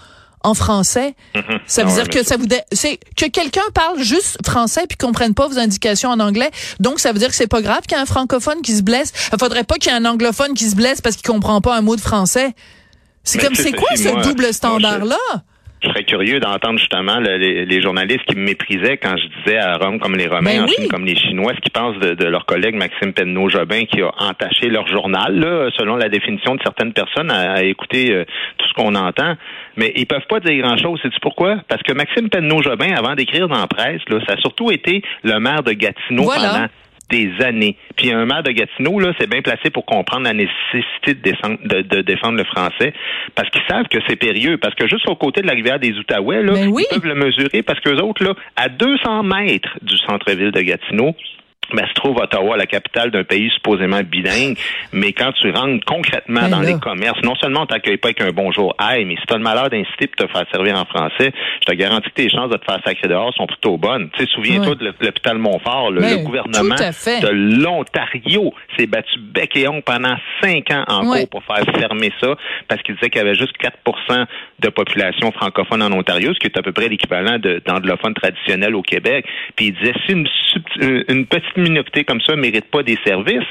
en 0.44 0.54
français. 0.54 1.16
Mm-hmm. 1.36 1.60
Ça 1.68 1.84
veut 1.84 1.92
ah 1.92 2.04
dire 2.04 2.10
que 2.10 2.24
ça 2.24 2.38
vous 2.38 2.46
c'est 2.72 3.00
que 3.16 3.26
quelqu'un 3.26 3.62
parle 3.74 4.02
juste 4.02 4.38
français 4.46 4.86
puis 4.88 4.98
comprenne 4.98 5.34
pas 5.34 5.48
vos 5.48 5.60
indications 5.60 6.10
en 6.10 6.20
anglais. 6.20 6.52
Donc 6.80 7.00
ça 7.00 7.12
veut 7.12 7.20
dire 7.20 7.30
que 7.30 7.36
c'est 7.36 7.48
pas 7.48 7.62
grave 7.62 7.82
qu'il 7.82 7.98
y 7.98 8.00
ait 8.00 8.04
un 8.04 8.06
francophone 8.06 8.62
qui 8.62 8.76
se 8.76 8.82
blesse. 8.82 9.14
Il 9.32 9.40
faudrait 9.40 9.64
pas 9.64 9.76
qu'il 9.76 9.92
y 9.92 9.96
ait 9.96 9.98
un 9.98 10.06
anglophone 10.06 10.54
qui 10.54 10.70
se 10.70 10.76
blesse 10.76 11.02
parce 11.02 11.16
qu'il 11.16 11.28
comprend 11.28 11.62
pas 11.62 11.76
un 11.76 11.82
mot 11.82 11.96
de 11.96 12.02
français. 12.02 12.54
C'est 13.24 13.38
comme 13.38 13.56
c'est 13.56 13.72
quoi 13.72 13.90
ce 13.96 14.28
double 14.28 14.54
standard 14.54 15.06
là 15.06 15.18
je 15.84 15.90
serais 15.90 16.04
curieux 16.04 16.40
d'entendre 16.40 16.78
justement 16.78 17.20
les, 17.20 17.82
journalistes 17.82 18.26
qui 18.26 18.36
me 18.36 18.44
méprisaient 18.44 18.98
quand 18.98 19.16
je 19.18 19.28
disais 19.40 19.58
à 19.58 19.78
Rome 19.78 20.00
comme 20.00 20.16
les 20.16 20.28
Romains, 20.28 20.58
ben 20.58 20.64
en 20.64 20.68
Chine 20.68 20.88
comme 20.90 21.06
les 21.06 21.16
Chinois, 21.16 21.54
ce 21.56 21.62
qu'ils 21.62 21.72
pensent 21.72 21.98
de, 21.98 22.26
leur 22.26 22.46
collègue 22.46 22.76
Maxime 22.76 23.14
Penneau-Jobin 23.14 23.86
qui 23.86 24.02
a 24.02 24.12
entaché 24.20 24.70
leur 24.70 24.88
journal, 24.88 25.40
là, 25.40 25.70
selon 25.78 25.96
la 25.96 26.10
définition 26.10 26.56
de 26.56 26.62
certaines 26.62 26.94
personnes, 26.94 27.32
à, 27.32 27.64
écouter 27.64 28.14
euh, 28.14 28.26
tout 28.58 28.68
ce 28.68 28.74
qu'on 28.74 28.94
entend. 28.96 29.36
Mais 29.76 29.92
ils 29.96 30.06
peuvent 30.06 30.28
pas 30.30 30.40
dire 30.40 30.62
grand-chose. 30.64 31.00
C'est 31.02 31.12
pourquoi? 31.22 31.58
Parce 31.68 31.82
que 31.84 31.94
Maxime 31.94 32.30
Penneau-Jobin, 32.30 32.94
avant 32.96 33.16
d'écrire 33.16 33.48
dans 33.48 33.60
la 33.60 33.68
presse, 33.68 34.02
là, 34.10 34.20
ça 34.28 34.34
a 34.34 34.38
surtout 34.38 34.72
été 34.72 35.02
le 35.24 35.40
maire 35.40 35.64
de 35.64 35.74
Gatineau 35.74 36.26
pendant 36.26 36.68
des 37.12 37.30
années. 37.44 37.76
Puis 37.96 38.12
un 38.12 38.26
maire 38.26 38.42
de 38.44 38.52
Gatineau, 38.52 39.00
là, 39.00 39.14
c'est 39.20 39.30
bien 39.30 39.42
placé 39.42 39.70
pour 39.70 39.86
comprendre 39.86 40.24
la 40.24 40.34
nécessité 40.34 41.14
de, 41.14 42.02
défendre, 42.02 42.38
le 42.38 42.44
français, 42.46 42.94
parce 43.36 43.50
qu'ils 43.50 43.62
savent 43.70 43.88
que 43.88 44.00
c'est 44.08 44.16
périlleux. 44.16 44.58
Parce 44.58 44.74
que 44.76 44.88
juste 44.88 45.08
au 45.08 45.16
côté 45.16 45.42
de 45.42 45.48
la 45.48 45.54
rivière 45.54 45.80
des 45.80 45.92
Outaouais, 45.92 46.42
là, 46.42 46.54
ben 46.54 46.70
ils 46.70 46.86
peuvent 46.90 47.06
le 47.06 47.16
mesurer, 47.16 47.62
parce 47.62 47.80
que 47.80 47.90
autres, 48.02 48.24
là, 48.24 48.34
à 48.56 48.70
200 48.70 49.24
mètres 49.24 49.78
du 49.82 49.98
centre-ville 49.98 50.52
de 50.52 50.62
Gatineau, 50.62 51.14
ben, 51.74 51.88
se 51.88 51.94
trouve 51.94 52.18
Ottawa, 52.18 52.58
la 52.58 52.66
capitale 52.66 53.12
d'un 53.12 53.24
pays 53.24 53.50
supposément 53.52 54.02
bilingue, 54.04 54.58
mais 54.92 55.14
quand 55.14 55.32
tu 55.34 55.52
rentres 55.52 55.86
concrètement 55.86 56.42
ben 56.42 56.50
dans 56.50 56.60
les 56.60 56.78
commerces, 56.78 57.22
non 57.24 57.36
seulement 57.36 57.62
on 57.62 57.66
t'accueille 57.66 57.98
pas 57.98 58.10
avec 58.10 58.22
un 58.22 58.32
bonjour 58.32 58.76
aïe, 58.78 59.06
mais 59.06 59.16
si 59.16 59.26
tu 59.26 59.34
as 59.34 59.38
le 59.38 59.44
malheur 59.44 59.70
d'inciter 59.70 60.08
pour 60.08 60.28
te 60.28 60.32
faire 60.32 60.46
servir 60.52 60.78
en 60.78 60.86
français, 60.86 61.32
je 61.62 61.66
te 61.66 61.74
garantis 61.74 62.10
que 62.10 62.16
tes 62.16 62.30
chances 62.30 62.50
de 62.50 62.58
te 62.58 62.66
faire 62.66 62.80
sacrer 62.86 63.08
dehors 63.08 63.34
sont 63.36 63.48
plutôt 63.48 63.78
bonnes. 63.78 64.10
Tu 64.14 64.24
sais, 64.24 64.32
souviens-toi 64.34 64.76
de 64.76 64.86
l'hôpital 64.86 65.38
Montfort, 65.38 65.92
le, 65.92 66.02
ben, 66.02 66.24
gouvernement 66.24 66.76
de 66.76 67.64
l'Ontario 67.64 68.54
s'est 68.78 68.88
battu 68.88 69.20
bec 69.20 69.56
et 69.56 69.68
ongle 69.68 69.84
pendant 69.84 70.16
cinq 70.42 70.72
ans 70.72 70.84
en 70.88 71.04
cours 71.04 71.30
pour 71.30 71.44
faire 71.44 71.64
fermer 71.80 72.12
ça, 72.20 72.36
parce 72.68 72.82
qu'il 72.82 72.96
disait 72.96 73.10
qu'il 73.10 73.22
y 73.22 73.26
avait 73.26 73.36
juste 73.36 73.56
4% 73.62 74.26
de 74.60 74.70
population 74.70 75.32
francophone 75.32 75.82
en 75.82 75.92
Ontario, 75.92 76.34
ce 76.34 76.40
qui 76.40 76.48
est 76.48 76.58
à 76.58 76.62
peu 76.62 76.72
près 76.72 76.90
l'équivalent 76.90 77.38
d'anglophones 77.66 78.14
traditionnels 78.14 78.76
au 78.76 78.82
Québec. 78.82 79.26
Puis 79.56 79.68
il 79.68 79.74
disait, 79.74 79.94
si 80.06 80.12
une, 80.12 80.28
une 81.08 81.26
petite 81.26 81.51
minorité 81.58 82.04
comme 82.04 82.22
ça 82.22 82.36
ne 82.36 82.42
mérite 82.42 82.66
pas 82.66 82.84
des 82.84 82.98
services, 83.06 83.48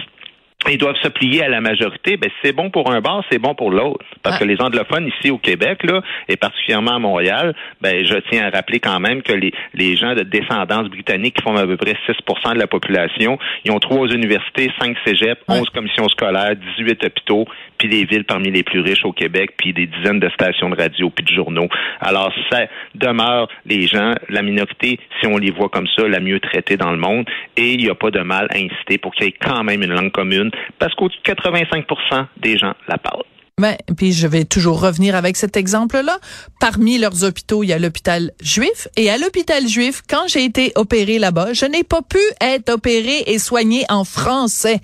ils 0.68 0.78
doivent 0.78 0.96
se 1.02 1.08
plier 1.08 1.42
à 1.42 1.48
la 1.48 1.60
majorité, 1.60 2.16
ben 2.16 2.30
c'est 2.42 2.52
bon 2.52 2.70
pour 2.70 2.90
un 2.92 3.00
bar, 3.00 3.24
c'est 3.30 3.38
bon 3.38 3.54
pour 3.54 3.70
l'autre. 3.70 4.04
Parce 4.22 4.38
que 4.38 4.44
les 4.44 4.60
anglophones 4.60 5.06
ici 5.06 5.30
au 5.30 5.38
Québec, 5.38 5.82
là, 5.84 6.02
et 6.28 6.36
particulièrement 6.36 6.96
à 6.96 6.98
Montréal, 6.98 7.54
ben 7.80 8.04
je 8.04 8.16
tiens 8.30 8.46
à 8.46 8.50
rappeler 8.50 8.78
quand 8.78 9.00
même 9.00 9.22
que 9.22 9.32
les, 9.32 9.52
les 9.74 9.96
gens 9.96 10.14
de 10.14 10.22
descendance 10.22 10.88
britannique 10.88 11.36
qui 11.36 11.42
font 11.42 11.56
à 11.56 11.66
peu 11.66 11.76
près 11.76 11.96
6% 12.06 12.54
de 12.54 12.58
la 12.58 12.66
population, 12.66 13.38
ils 13.64 13.72
ont 13.72 13.78
trois 13.78 14.08
universités, 14.08 14.70
cinq 14.78 14.96
cégeps, 15.06 15.40
11 15.48 15.70
commissions 15.70 16.08
scolaires, 16.08 16.54
18 16.78 17.04
hôpitaux, 17.04 17.46
puis 17.78 17.88
des 17.88 18.04
villes 18.04 18.24
parmi 18.24 18.50
les 18.50 18.62
plus 18.62 18.80
riches 18.80 19.04
au 19.04 19.12
Québec, 19.12 19.52
puis 19.56 19.72
des 19.72 19.86
dizaines 19.86 20.20
de 20.20 20.28
stations 20.28 20.68
de 20.68 20.76
radio, 20.76 21.08
puis 21.08 21.24
de 21.24 21.30
journaux. 21.30 21.68
Alors 22.00 22.32
ça 22.50 22.66
demeure 22.94 23.48
les 23.64 23.86
gens, 23.86 24.14
la 24.28 24.42
minorité, 24.42 25.00
si 25.20 25.26
on 25.26 25.38
les 25.38 25.50
voit 25.50 25.70
comme 25.70 25.86
ça, 25.96 26.06
la 26.06 26.20
mieux 26.20 26.40
traitée 26.40 26.76
dans 26.76 26.90
le 26.90 26.98
monde, 26.98 27.24
et 27.56 27.72
il 27.72 27.78
n'y 27.78 27.88
a 27.88 27.94
pas 27.94 28.10
de 28.10 28.20
mal 28.20 28.48
à 28.50 28.58
inciter 28.58 28.98
pour 28.98 29.14
qu'il 29.14 29.24
y 29.24 29.28
ait 29.28 29.32
quand 29.40 29.64
même 29.64 29.82
une 29.82 29.94
langue 29.94 30.12
commune 30.12 30.50
parce 30.78 30.94
qu'au-dessus 30.94 31.20
de 31.24 31.32
85% 31.32 32.26
des 32.38 32.58
gens 32.58 32.74
la 32.88 32.98
parlent. 32.98 33.24
Ben, 33.60 33.76
puis 33.94 34.14
je 34.14 34.26
vais 34.26 34.46
toujours 34.46 34.80
revenir 34.80 35.14
avec 35.14 35.36
cet 35.36 35.54
exemple-là. 35.56 36.18
Parmi 36.60 36.96
leurs 36.96 37.24
hôpitaux, 37.24 37.62
il 37.62 37.68
y 37.68 37.72
a 37.74 37.78
l'hôpital 37.78 38.32
juif. 38.40 38.88
Et 38.96 39.10
à 39.10 39.18
l'hôpital 39.18 39.68
juif, 39.68 40.00
quand 40.08 40.26
j'ai 40.28 40.44
été 40.44 40.72
opéré 40.76 41.18
là-bas, 41.18 41.52
je 41.52 41.66
n'ai 41.66 41.84
pas 41.84 42.00
pu 42.00 42.18
être 42.40 42.70
opéré 42.70 43.24
et 43.26 43.38
soigné 43.38 43.84
en 43.90 44.04
français. 44.04 44.80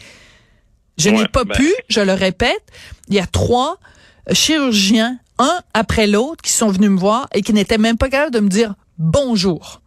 Je 0.99 1.09
n'ai 1.09 1.27
pas 1.27 1.45
ben. 1.45 1.57
pu, 1.57 1.73
je 1.89 2.01
le 2.01 2.13
répète. 2.13 2.63
Il 3.09 3.15
y 3.15 3.19
a 3.19 3.27
trois 3.27 3.79
chirurgiens, 4.33 5.19
un 5.39 5.59
après 5.73 6.07
l'autre, 6.07 6.43
qui 6.43 6.53
sont 6.53 6.69
venus 6.69 6.91
me 6.91 6.99
voir 6.99 7.29
et 7.35 7.41
qui 7.41 7.55
n'étaient 7.55 7.79
même 7.79 7.97
pas 7.97 8.11
capables 8.11 8.35
de 8.35 8.41
me 8.41 8.49
dire 8.49 8.75
bonjour. 8.99 9.81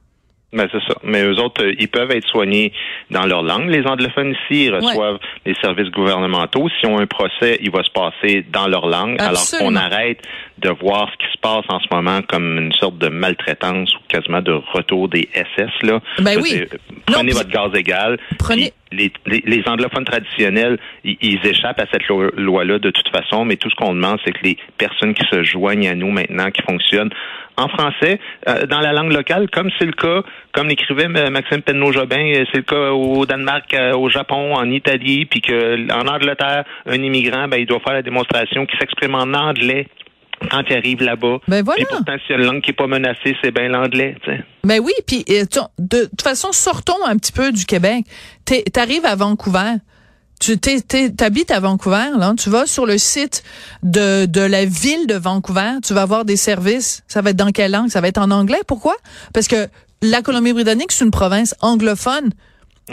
Ben, 0.51 0.67
c'est 0.71 0.81
ça. 0.87 0.95
Mais 1.03 1.21
eux 1.23 1.37
autres, 1.39 1.63
euh, 1.63 1.75
ils 1.77 1.87
peuvent 1.87 2.09
être 2.09 2.27
soignés 2.27 2.73
dans 3.11 3.25
leur 3.27 3.43
langue. 3.43 3.69
Les 3.69 3.85
anglophones 3.85 4.31
ici, 4.31 4.65
ils 4.65 4.73
reçoivent 4.73 5.19
les 5.45 5.53
services 5.61 5.91
gouvernementaux. 5.91 6.67
S'ils 6.79 6.89
ont 6.89 6.97
un 6.99 7.05
procès, 7.05 7.59
il 7.61 7.69
va 7.69 7.83
se 7.83 7.91
passer 7.91 8.45
dans 8.51 8.67
leur 8.67 8.87
langue. 8.87 9.17
Absolument. 9.19 9.77
Alors 9.79 9.89
qu'on 9.89 9.93
arrête 9.95 10.21
de 10.57 10.69
voir 10.69 11.09
ce 11.11 11.17
qui 11.25 11.31
se 11.31 11.37
passe 11.39 11.65
en 11.69 11.79
ce 11.79 11.85
moment 11.93 12.21
comme 12.23 12.57
une 12.57 12.73
sorte 12.73 12.97
de 12.97 13.09
maltraitance 13.09 13.93
ou 13.95 13.99
quasiment 14.07 14.41
de 14.41 14.53
retour 14.73 15.07
des 15.07 15.29
SS. 15.33 15.69
Là. 15.83 15.99
Ben 16.19 16.39
oui. 16.41 16.63
Prenez 17.05 17.31
Non, 17.31 17.37
votre 17.37 17.49
gaz 17.49 17.69
égal. 17.75 18.17
Prenez- 18.39 18.73
Les, 18.91 19.11
les, 19.27 19.43
les 19.45 19.63
anglophones 19.67 20.05
traditionnels, 20.05 20.79
ils, 21.03 21.17
ils 21.21 21.45
échappent 21.45 21.79
à 21.79 21.85
cette 21.91 22.07
lo- 22.07 22.31
loi-là 22.35 22.79
de 22.79 22.89
toute 22.89 23.09
façon, 23.09 23.45
mais 23.45 23.55
tout 23.55 23.69
ce 23.69 23.75
qu'on 23.75 23.93
demande, 23.93 24.19
c'est 24.25 24.31
que 24.31 24.43
les 24.43 24.57
personnes 24.77 25.13
qui 25.13 25.25
se 25.31 25.43
joignent 25.43 25.87
à 25.89 25.95
nous 25.95 26.09
maintenant, 26.09 26.49
qui 26.49 26.61
fonctionnent 26.63 27.11
en 27.55 27.67
français, 27.67 28.19
euh, 28.47 28.65
dans 28.65 28.79
la 28.79 28.93
langue 28.93 29.11
locale, 29.11 29.49
comme 29.49 29.69
c'est 29.77 29.85
le 29.85 29.91
cas, 29.91 30.23
comme 30.53 30.69
l'écrivait 30.69 31.07
Maxime 31.07 31.61
Penneau-Jobin, 31.61 32.33
euh, 32.33 32.45
c'est 32.51 32.59
le 32.59 32.63
cas 32.63 32.91
au 32.91 33.25
Danemark, 33.25 33.73
euh, 33.73 33.93
au 33.95 34.09
Japon, 34.09 34.55
en 34.55 34.69
Italie, 34.71 35.25
puis 35.25 35.41
que 35.41 35.91
en 35.91 36.07
Angleterre, 36.07 36.63
un 36.85 37.03
immigrant, 37.03 37.47
ben, 37.47 37.57
il 37.59 37.65
doit 37.65 37.81
faire 37.81 37.93
la 37.93 38.01
démonstration 38.01 38.65
qu'il 38.65 38.79
s'exprime 38.79 39.13
en 39.15 39.33
anglais 39.33 39.87
quand 40.51 40.63
il 40.69 40.75
arrive 40.75 41.01
là-bas. 41.03 41.37
Ben 41.47 41.63
voilà. 41.63 41.77
Puis 41.83 41.85
pourtant, 41.89 42.13
s'il 42.25 42.35
y 42.35 42.39
a 42.39 42.41
une 42.41 42.47
langue 42.47 42.61
qui 42.61 42.71
est 42.71 42.73
pas 42.73 42.87
menacée, 42.87 43.35
c'est 43.43 43.51
bien 43.51 43.67
l'anglais. 43.69 44.15
tu. 44.23 44.31
Ben 44.63 44.79
oui, 44.79 44.93
puis 45.07 45.23
euh, 45.29 45.45
tu- 45.49 45.59
de 45.79 46.05
toute 46.05 46.21
façon, 46.21 46.51
sortons 46.51 47.03
un 47.05 47.17
petit 47.17 47.31
peu 47.31 47.51
du 47.51 47.65
Québec. 47.65 48.05
T'arrives 48.73 49.05
à 49.05 49.15
Vancouver. 49.15 49.75
Tu 50.39 50.57
t'es- 50.57 50.79
t'es- 50.79 51.09
t'habites 51.09 51.51
à 51.51 51.59
Vancouver, 51.59 52.11
là. 52.17 52.33
Tu 52.37 52.49
vas 52.49 52.65
sur 52.65 52.85
le 52.85 52.97
site 52.97 53.43
de, 53.83 54.25
de 54.25 54.39
la 54.41 54.63
ville 54.65 55.05
de 55.07 55.15
Vancouver. 55.15 55.71
Tu 55.85 55.93
vas 55.93 56.03
avoir 56.03 56.23
des 56.23 56.37
services. 56.37 57.03
Ça 57.09 57.21
va 57.21 57.31
être 57.31 57.35
dans 57.35 57.51
quelle 57.51 57.71
langue? 57.71 57.89
Ça 57.89 57.99
va 57.99 58.07
être 58.07 58.19
en 58.19 58.31
anglais. 58.31 58.61
Pourquoi? 58.65 58.95
Parce 59.33 59.47
que 59.49 59.67
la 60.01 60.21
Colombie-Britannique, 60.21 60.93
c'est 60.93 61.03
une 61.03 61.11
province 61.11 61.55
anglophone. 61.59 62.29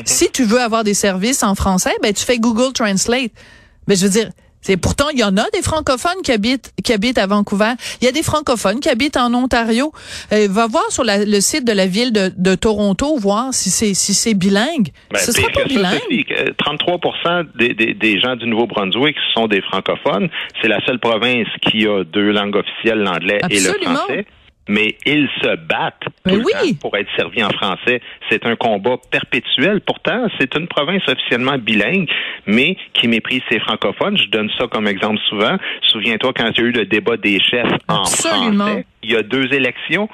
Si 0.05 0.31
tu 0.33 0.45
veux 0.45 0.61
avoir 0.61 0.83
des 0.85 0.93
services 0.93 1.43
en 1.45 1.55
français, 1.55 1.95
ben 2.03 2.13
tu 2.13 2.25
fais 2.25 2.39
Google 2.39 2.73
Translate. 2.73 3.31
Ben 3.87 3.97
je 3.97 4.03
veux 4.05 4.11
dire, 4.11 4.29
c'est 4.61 4.77
pourtant 4.77 5.09
il 5.13 5.19
y 5.21 5.25
en 5.25 5.37
a 5.37 5.45
des 5.53 5.63
francophones 5.63 6.21
qui 6.25 6.33
habitent 6.33 6.73
qui 6.85 6.93
habitent 6.93 7.19
à 7.19 7.27
Vancouver. 7.27 7.73
Il 8.01 8.05
y 8.05 8.09
a 8.09 8.13
des 8.13 8.23
francophones 8.23 8.81
qui 8.81 8.89
habitent 8.89 9.17
en 9.17 9.33
Ontario. 9.35 9.93
Euh, 10.33 10.49
va 10.51 10.67
voir 10.67 10.91
sur 10.91 11.05
la- 11.05 11.25
le 11.25 11.41
site 11.41 11.65
de 11.65 11.73
la 11.73 11.87
ville 11.87 12.13
de, 12.13 12.33
de 12.37 12.55
Toronto 12.55 13.17
voir 13.17 13.53
si 13.55 13.71
c'est 13.71 13.95
si 13.95 14.13
c'est 14.15 14.35
bilingue. 14.35 14.89
Ben, 15.13 15.19
Ce 15.19 15.33
sera 15.33 15.49
pas 15.51 15.61
ça, 15.63 15.67
bilingue. 15.69 16.25
Que 16.29 16.51
33 16.59 16.99
des, 17.59 17.75
des, 17.75 17.95
des 17.95 18.21
gens 18.21 18.35
du 18.37 18.47
Nouveau-Brunswick 18.47 19.17
sont 19.35 19.47
des 19.47 19.63
francophones. 19.63 20.29
C'est 20.61 20.69
la 20.69 20.85
seule 20.87 20.99
province 20.99 21.47
qui 21.69 21.87
a 21.87 22.03
deux 22.05 22.31
langues 22.33 22.57
officielles, 22.57 22.99
l'anglais 22.99 23.39
et 23.51 23.61
le 23.61 23.73
français. 23.73 24.27
Mais 24.69 24.97
ils 25.07 25.29
se 25.41 25.57
battent 25.57 26.01
tout 26.01 26.11
Mais 26.27 26.33
le 26.37 26.39
oui. 26.45 26.53
temps 26.53 26.79
pour 26.81 26.97
être 26.97 27.09
servis 27.17 27.43
en 27.45 27.51
français. 27.51 28.01
C'est 28.29 28.45
un 28.47 28.57
combat 28.57 28.97
perpétuel. 29.11 29.81
Pourtant, 29.81 30.27
c'est 30.41 30.55
une 30.57 30.67
province 30.67 31.03
officiellement 31.09 31.57
bilingue, 31.59 32.09
mais 32.47 32.77
qui 32.93 33.07
méprise 33.09 33.43
ses 33.51 33.61
francophones. 33.61 34.17
Je 34.19 34.29
donne 34.29 34.51
ça 34.59 34.67
comme 34.67 34.89
exemple 34.89 35.21
souvent. 35.29 35.57
Souviens-toi 35.93 36.33
quand 36.37 36.51
il 36.57 36.61
y 36.61 36.65
a 36.65 36.69
eu 36.69 36.73
le 36.73 36.85
débat 36.87 37.17
des 37.17 37.39
chefs 37.41 37.71
en 37.89 38.01
Absolument. 38.03 38.65
français. 38.65 38.87
Il 39.05 39.13
y 39.13 39.17
a 39.17 39.23
deux 39.23 39.53
élections. 39.55 40.09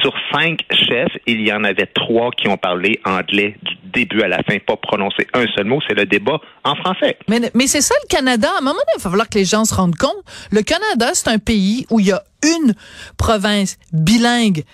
Sur 0.00 0.14
cinq 0.32 0.60
chefs, 0.70 1.12
il 1.26 1.46
y 1.46 1.52
en 1.52 1.64
avait 1.64 1.86
trois 1.86 2.30
qui 2.30 2.48
ont 2.48 2.56
parlé 2.56 2.98
anglais 3.04 3.56
du 3.62 3.76
début 3.92 4.22
à 4.22 4.28
la 4.28 4.42
fin, 4.42 4.58
pas 4.58 4.76
prononcé 4.76 5.26
un 5.34 5.44
seul 5.54 5.66
mot. 5.66 5.80
C'est 5.86 5.94
le 5.94 6.06
débat 6.06 6.40
en 6.64 6.74
français. 6.76 7.18
Mais, 7.28 7.66
c'est 7.66 7.82
ça 7.82 7.94
le 8.02 8.08
Canada. 8.08 8.48
À 8.48 8.58
un 8.58 8.60
moment 8.60 8.72
donné, 8.72 8.92
il 8.96 9.02
va 9.02 9.10
falloir 9.10 9.28
que 9.28 9.38
les 9.38 9.44
gens 9.44 9.64
se 9.64 9.74
rendent 9.74 9.96
compte. 9.96 10.16
Le 10.50 10.62
Canada, 10.62 11.10
c'est 11.12 11.28
un 11.28 11.38
pays 11.38 11.86
où 11.90 12.00
il 12.00 12.06
y 12.06 12.12
a 12.12 12.22
une 12.42 12.74
province 13.18 13.78
bilingue 13.92 14.64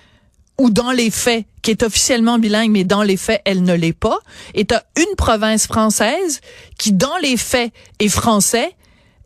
ou 0.59 0.71
dans 0.71 0.91
les 0.91 1.11
faits, 1.11 1.47
qui 1.63 1.71
est 1.71 1.83
officiellement 1.83 2.39
bilingue, 2.39 2.71
mais 2.71 2.85
dans 2.85 3.03
les 3.03 3.17
faits, 3.17 3.41
elle 3.45 3.63
ne 3.63 3.75
l'est 3.75 3.93
pas. 3.93 4.19
Et 4.55 4.65
tu 4.65 4.75
une 4.97 5.17
province 5.17 5.67
française 5.67 6.41
qui, 6.79 6.93
dans 6.93 7.17
les 7.23 7.37
faits, 7.37 7.73
est 8.01 8.09
français, 8.09 8.73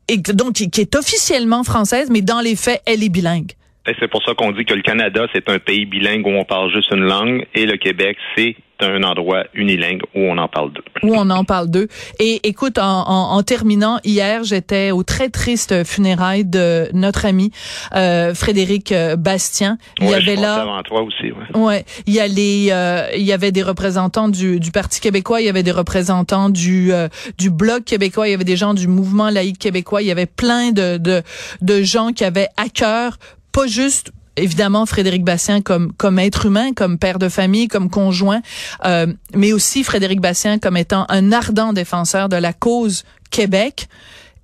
et 0.09 0.19
donc 0.19 0.55
qui 0.55 0.81
est 0.81 0.95
officiellement 0.95 1.65
française, 1.65 2.09
mais 2.11 2.21
dans 2.21 2.41
les 2.41 2.57
faits, 2.57 2.83
elle 2.87 3.03
est 3.03 3.09
bilingue. 3.09 3.53
Et 3.89 3.95
c'est 3.99 4.09
pour 4.09 4.23
ça 4.23 4.35
qu'on 4.35 4.53
dit 4.53 4.65
que 4.65 4.75
le 4.75 4.83
Canada, 4.83 5.27
c'est 5.35 5.49
un 5.49 5.59
pays 5.59 5.87
bilingue 5.87 6.25
où 6.27 6.31
on 6.31 6.45
parle 6.45 6.71
juste 6.73 6.91
une 6.93 7.03
langue, 7.05 7.47
et 7.55 7.67
le 7.67 7.77
Québec, 7.77 8.17
c'est 8.37 8.57
un 8.81 9.03
endroit 9.05 9.45
unilingue 9.55 10.03
où 10.15 10.21
on 10.23 10.37
en 10.39 10.49
parle 10.49 10.73
deux. 10.73 10.83
où 11.05 11.15
on 11.15 11.31
en 11.31 11.45
parle 11.45 11.71
d'eux. 11.71 11.87
Et 12.19 12.41
écoute, 12.49 12.79
en, 12.79 13.09
en, 13.09 13.37
en 13.37 13.43
terminant, 13.45 13.99
hier, 14.05 14.43
j'étais 14.43 14.91
au 14.91 15.05
très 15.05 15.29
triste 15.29 15.85
funérailles 15.85 16.45
de 16.45 16.89
notre 16.93 17.25
ami 17.25 17.53
euh, 17.95 18.35
Frédéric 18.35 18.91
euh, 18.91 19.15
Bastien. 19.15 19.79
Il 20.01 20.07
y 20.07 20.09
Ouais, 20.11 20.21
je 20.21 20.27
avait 20.31 20.35
pensais 20.35 20.47
là... 20.49 20.63
avant 20.63 20.83
toi 20.83 21.03
aussi, 21.03 21.31
ouais. 21.31 21.61
Ouais, 21.61 21.85
il 22.07 22.15
y 22.15 22.19
a 22.21 22.27
les, 22.27 22.69
euh, 22.73 23.07
il 23.17 23.23
y 23.23 23.33
avait 23.33 23.53
des 23.53 23.63
représentants 23.63 24.29
du, 24.29 24.59
du 24.59 24.73
Parti 24.73 25.01
québécois, 25.01 25.41
il 25.41 25.47
y 25.47 25.51
avait 25.51 25.63
des 25.63 25.71
représentants 25.71 26.51
du 26.51 26.93
euh, 26.93 27.07
du 27.39 27.51
Bloc 27.51 27.85
québécois, 27.85 28.27
il 28.27 28.33
y 28.33 28.35
avait 28.35 28.43
des 28.43 28.57
gens 28.57 28.75
du 28.75 28.89
Mouvement 28.89 29.31
laïque 29.31 29.59
québécois, 29.61 30.03
il 30.03 30.09
y 30.09 30.13
avait 30.13 30.27
plein 30.27 30.73
de 30.73 30.97
de, 30.97 31.23
de 31.61 31.83
gens 31.83 32.11
qui 32.13 32.25
avaient 32.25 32.49
à 32.57 32.69
cœur, 32.69 33.17
pas 33.53 33.67
juste 33.67 34.13
évidemment 34.37 34.87
Frédéric 34.87 35.25
Bastien 35.25 35.61
comme 35.61 35.93
comme 35.93 36.19
être 36.19 36.47
humain, 36.47 36.73
comme 36.73 36.99
père 36.99 37.19
de 37.19 37.29
famille, 37.29 37.69
comme 37.69 37.91
conjoint, 37.91 38.41
euh, 38.85 39.07
mais 39.35 39.53
aussi 39.53 39.85
Frédéric 39.85 40.21
Bastien 40.21 40.59
comme 40.59 40.77
étant 40.77 41.05
un 41.09 41.33
ardent 41.33 41.73
défenseur 41.73 42.29
de 42.29 42.37
la 42.37 42.53
cause 42.53 43.05
Québec. 43.31 43.89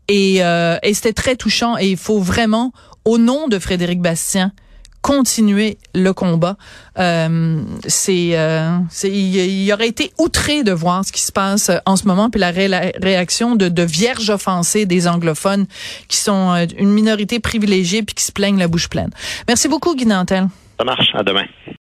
Et, 0.09 0.43
euh, 0.43 0.79
et 0.83 0.95
c'était 0.95 1.13
très 1.13 1.37
touchant. 1.37 1.77
Et 1.79 1.91
il 1.91 1.97
faut 1.97 2.19
vraiment, 2.19 2.73
au 3.05 3.19
nom 3.19 3.47
de 3.47 3.59
Frédéric 3.59 4.01
Bastien, 4.01 4.53
continuer 5.09 5.79
le 5.95 6.13
combat. 6.13 6.59
Euh, 6.99 7.63
c'est, 7.87 8.33
euh, 8.35 8.77
il, 9.05 9.73
aurait 9.73 9.89
été 9.89 10.13
outré 10.19 10.65
de 10.65 10.73
voir 10.73 11.03
ce 11.03 11.13
qui 11.13 11.23
se 11.23 11.33
passe 11.33 11.71
en 11.87 11.97
ce 11.97 12.07
moment, 12.07 12.29
puis 12.29 12.39
la, 12.39 12.51
ré- 12.51 12.69
la 12.69 12.93
réaction 13.03 13.57
de, 13.57 13.83
vierges 13.83 14.29
offensées 14.29 14.85
des 14.85 15.09
anglophones 15.09 15.65
qui 16.09 16.19
sont 16.19 16.53
euh, 16.53 16.67
une 16.77 16.91
minorité 16.91 17.41
privilégiée 17.41 18.03
puis 18.03 18.15
qui 18.15 18.23
se 18.23 18.33
plaignent 18.33 18.59
la 18.59 18.69
bouche 18.69 18.91
pleine. 18.91 19.09
Merci 19.49 19.67
beaucoup, 19.67 19.97
Guy 19.97 20.05
Nantel. 20.05 20.49
Ça 20.79 20.85
marche. 20.85 21.09
À 21.15 21.23
demain. 21.23 21.47